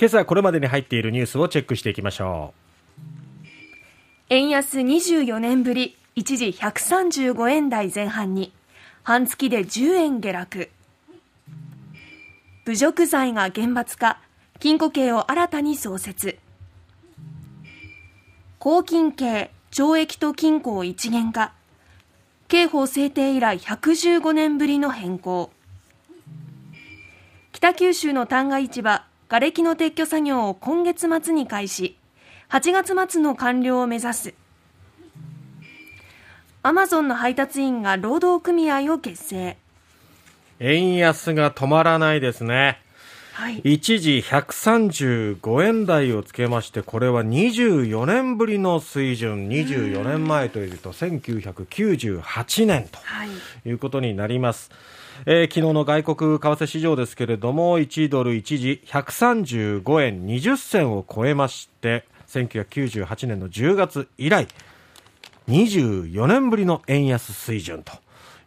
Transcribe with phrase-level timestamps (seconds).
[0.00, 3.46] 今朝これまでに入っているニュースをチェックしていきましょう。
[4.30, 8.52] 円安24年ぶり一時135円台前半に
[9.02, 10.70] 半月で10円下落。
[12.64, 14.20] 侮辱罪が厳罰化
[14.60, 16.38] 禁錮刑を新たに創設。
[18.60, 21.54] 公金刑懲役と禁錮を一元化。
[22.46, 25.50] 刑法制定以来115年ぶりの変更。
[27.50, 31.98] 北九州の旦過市場瓦礫の撤去作業を今月末に開始。
[32.48, 34.34] 8月末の完了を目指す。
[36.62, 39.58] アマゾンの配達員が労働組合を結成。
[40.60, 42.80] 円安が止まらないですね。
[43.34, 52.98] はい、一時135円台をつけまして、これは24年ぶりの水準、24年前というと1998年と
[53.68, 54.70] いうことになります。
[55.26, 64.46] えー、昨日の外国為替市場ですけれども、1ドル一時135円20銭を超えまして、1998年の10月以来、
[65.48, 67.92] 24年ぶりの円安水準と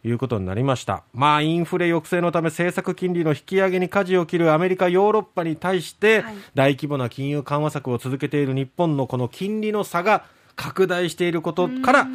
[0.04, 1.02] いうことになりました。
[1.12, 10.24] まあ、インフレ抑制のため政策金利の引き上げに舵を切るアメリカ、ヨーロッパに対して、大規模な金融緩和策を続けている日本のこの金利の差が
[10.56, 12.08] 拡大していることから、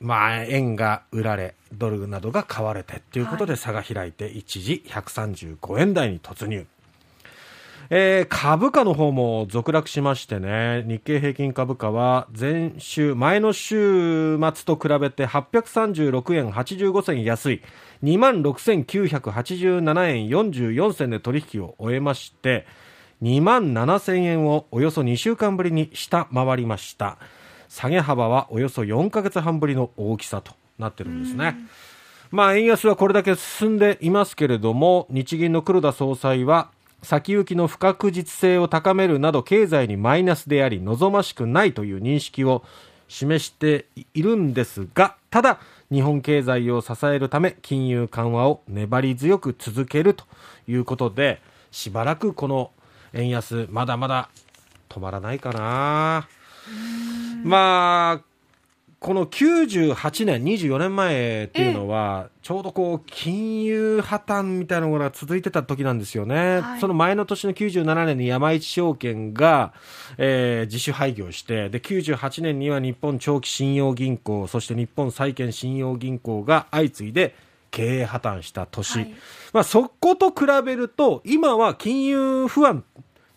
[0.00, 6.66] まあ、円が売られ、ドルなどが買われてということで差が開いて、一時135円台に突入。
[7.88, 17.62] えー、株価の方も続落しましてね、日経平均株価は前週、前の週末と比べて836円85銭安い、
[18.02, 22.66] 26,987円44銭で取引を終えまして、
[23.22, 27.18] 2万7000円をおよそ2週間ぶりに下回りました。
[27.68, 31.56] 下げ幅はおよそ4ヶ月半ぶりの大きさとなってるんですね。
[32.30, 36.70] まあ、円安はこれだけ進んでいますけれども、日銀の黒田総裁は、
[37.02, 42.64] 先行きの不確実性を高めるなど経済にマイナスであり望ましくないという認識を
[43.08, 45.60] 示しているんですがただ
[45.92, 50.24] 日本経済を支えるため金融緩和を粘り強く続けると
[50.66, 51.40] いうことで
[51.70, 52.72] しばらくこの
[53.12, 54.28] 円安まだまだ
[54.88, 56.28] 止まらないかな
[57.46, 58.36] まあ
[58.98, 66.60] この98年、24年前っていうのは、ちょうどこう、金融破綻みたいなのが続いてた時なんですよね。
[66.60, 69.74] はい、その前の年の97年に山一証券が、
[70.16, 77.34] えー、自主廃業して、で、98年には日本長期信用銀行、そして日本債券信用銀行が相次いで
[77.70, 78.98] 経営破綻した年。
[78.98, 79.14] はい、
[79.52, 82.82] まあ、そこと比べると、今は金融不安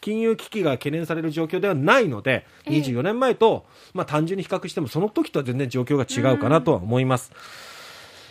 [0.02, 7.32] 金融危機が懸念される状況ではないので、24年前と、まあ、単純に比較しても、その時とは全然状況が違うかなとは思います。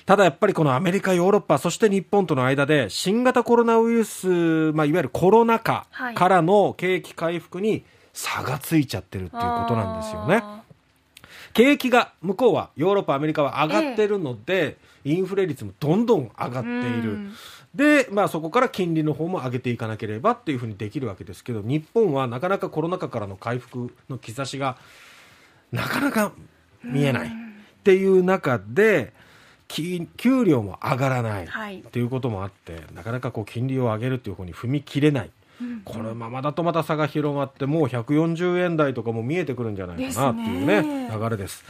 [0.06, 7.84] ただやっぱりこのアメリカ、ヨーロッパ、そして日本との間で新型コロナウイルス、まあ、いわゆるコロナ禍からの景気回復に
[8.14, 10.42] 差がついちゃってるっていうことなんですよね。
[11.52, 17.30] 景気が向こうはヨーロッパ、アメリカは上がってるので、インフレ率もどんどん上がっている。
[17.74, 24.78] で、まあ、そこから金利の方も上げていかなければっていうふうにできるわけですけど日本はなかなかコロナ禍からの回復の兆しが
[25.70, 26.32] なかなか
[26.82, 27.30] 見えないっ
[27.82, 29.12] ていう中で
[29.68, 30.06] 給
[30.44, 35.30] 料も上がらないっていうこともあって、なかなかこう金利を上げるっていう方に踏み切れない。
[35.84, 41.64] このままだとまた差が広がってもう140円台とかも見えてくるんじゃないかなっていうね流れです。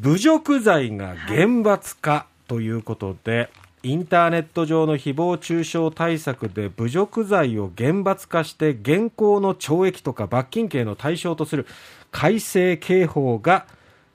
[0.00, 3.50] 侮辱罪が厳罰化ということで、
[3.84, 11.66] インターネット上の誹謗中傷対策で侮辱罪を厳罰化して現行の懲役とか罰金刑の対象とする
[12.10, 13.66] 改正刑法が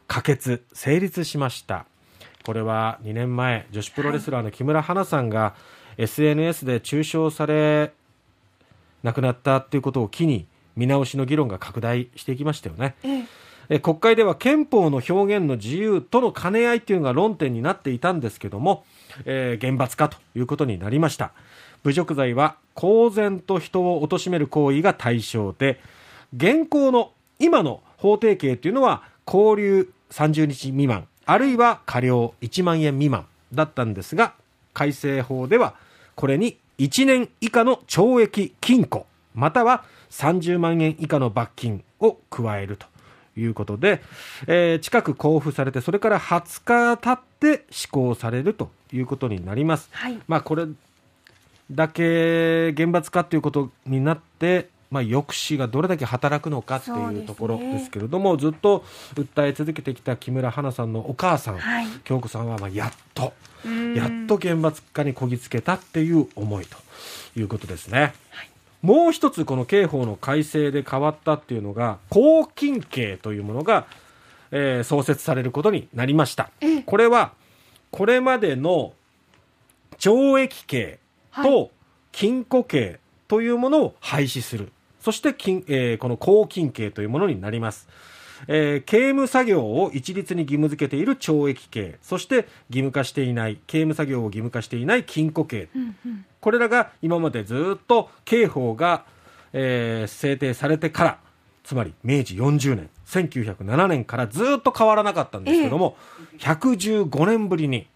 [0.07, 1.85] 可決成立しました。
[2.43, 5.53] これは2年前女子プロレスラーの木村花さんが
[5.97, 7.93] SNS で中傷され
[9.03, 12.95] 亡くなったということを機に見直しの議論が拡大していきましたよね、
[13.81, 18.83] 国会では憲法の表現の自由との兼ね合いというのが論点になっていたんですけども
[19.25, 21.31] えー、厳罰化ということになりました。
[21.83, 25.79] 侮辱罪は公然と人を貶める行為が対象で
[26.35, 34.33] 現行の今の法定刑というのは拘留30日未満あるいは過料1万円未満だったんですが
[34.73, 35.73] 改正法では
[36.15, 42.87] これに1年以下の懲役禁錮または30万円以下の罰金を加えると。
[43.39, 44.01] いうことで、
[44.47, 49.89] えー、近く交付されてそれから20日経って施行されるということになります。
[49.91, 50.65] はい、まあこれ
[51.71, 58.83] だけ厳罰化ということになって、まあ、抑止がどれだけ働くのかっていうところですけれども、ね、ずっと
[59.13, 63.33] 訴え続けてきた木村花さんのお母さん、はい、京子さんはまあやっと
[63.95, 66.77] やっと厳罰化にこぎつけたっていう思いと
[67.37, 68.13] いうことですね。
[68.31, 68.49] はい
[68.81, 73.85] もう一つこの刑法の改正で変わったっていうのが拘禁刑というものが、
[74.51, 76.49] えー創設されることになりました。
[76.61, 76.81] ええ。
[76.83, 77.33] これは
[77.91, 78.93] これまでの
[79.97, 80.99] 懲役刑
[81.43, 81.71] と
[82.11, 84.71] 禁錮刑というものを廃止する。
[85.01, 87.87] そして禁、えーこの拘禁刑というものになります。
[88.47, 91.97] えー刑務作業を一律に義務付けている懲役刑。
[92.01, 92.35] そして
[92.69, 95.67] 義務化していない刑務作業を義務化していない禁錮刑。
[95.75, 99.03] うんうんこれらが今までずっと刑法が、
[99.53, 101.19] えー制定されてから
[101.63, 105.97] つまり明治40年1907年からずっと変わらなかったんですけども、
[106.39, 107.87] 115年ぶりに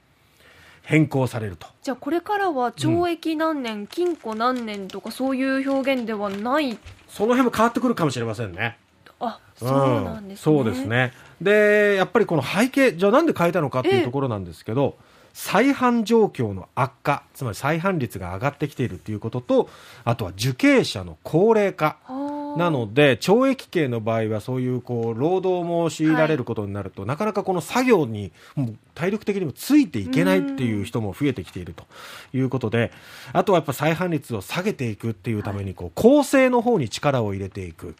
[0.81, 1.67] 変更されると。
[1.81, 6.77] じゃあこれからは懲役何年、禁錮何年とかそういう表現ではない？
[7.07, 8.77] その辺も変わってくるかもしれませんね。
[9.19, 11.13] あそうなんですね、そうですね。
[11.39, 14.97] でやっぱりこの背景じゃあなんで変えたのかっていうところなんですけど、
[15.33, 19.69] 再犯状況の悪化つまり再犯率が上がってきているということと
[20.03, 31.85] あとは受刑者の高齢化はあなので懲役刑の場合はそういうこう労働も強いられることになると、なかなかこの作業にもう体力的にもついていけないっていう人も増えてきていると
[32.33, 32.91] いうことで
[33.33, 37.95] あとはやっぱ再犯率を下げていくっていうためにこう構成の方に力を入れていく。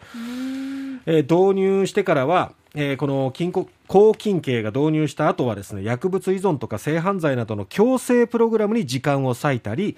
[1.05, 9.95] えー導入してからは、えーこの禁錮拘禁刑が導入した後はですね薬物依存とか性犯罪などの強制プログラムに時間を割いたり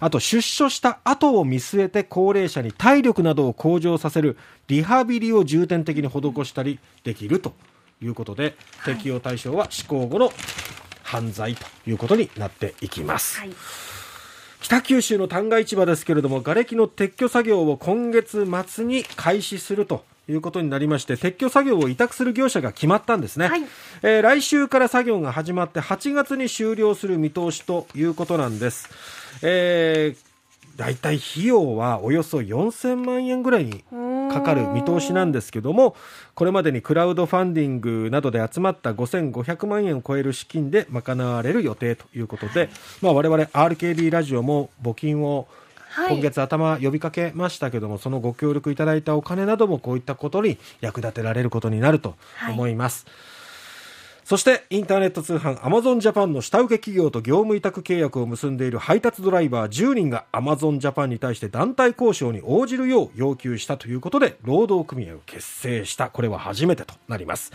[0.00, 7.52] あと出所した後を見据えて高齢者に体力などを向上させるリハビリを重点的に施したりできると
[8.00, 10.30] いうことで、はい適用対象は施行後の
[11.02, 13.40] 犯罪ということになっていきます。
[13.40, 13.50] はい
[14.60, 23.62] 北九州の旦過市場ですけれども瓦礫の撤去作業を今月末に開始するということになりまして撤去作業を委託する業者が決まったんですね、はい。
[24.02, 28.88] えー来週から作業が始まって8月に終了する見通しということなんです、
[29.42, 33.84] えー、だいたい費用はおよそ4000万円ぐらいに
[34.30, 35.96] かかる見通しなんですけども
[36.34, 42.68] これまでにクラウドファンディングなどで集まった5500万円を超える資金で賄われる予定ということで、
[43.00, 45.48] まあ、我々 RKB ラジオも募金を
[45.96, 46.12] はい。
[46.12, 52.16] 今月頭呼びかけましたけども、そのご協力いただいたお金などもこういったことに役立てられることになると
[52.50, 53.06] 思います。
[54.22, 66.10] そしてインターネット通販アマゾンジャパンの下請け企業と業務委託契約を結んでいる配達ドライバー10人がアマゾンジャパンに対して団体交渉に応じるよう要求したということで労働組合を結成した。
[66.10, 67.52] これは初めてとなります